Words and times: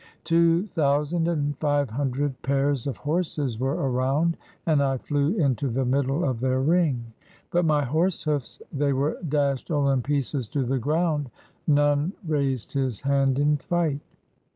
Two 0.23 0.65
thousand 0.65 1.27
and 1.27 1.55
five 1.59 1.89
himdred 1.91 2.33
pairs 2.41 2.87
of 2.87 2.97
horses 2.97 3.59
were 3.59 3.75
around. 3.87 4.35
And 4.65 4.81
I 4.81 4.97
flew 4.97 5.35
into 5.35 5.67
the 5.69 5.85
middle 5.85 6.27
of 6.27 6.39
their 6.39 6.59
ring, 6.59 7.03
By 7.51 7.61
my 7.61 7.85
horse 7.85 8.23
hoofs 8.23 8.59
they 8.73 8.93
were 8.93 9.19
dashed 9.29 9.69
all 9.69 9.91
in 9.91 10.01
pieces 10.01 10.47
to 10.47 10.63
the 10.65 10.79
ground. 10.79 11.29
None 11.67 12.13
raised 12.27 12.73
his 12.73 13.01
hand 13.01 13.37
in 13.37 13.57
fight. 13.57 13.99